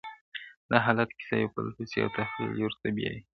[0.69, 3.19] دا حالت کيسه يو فلسفي او تخيلي لور ته بيايي,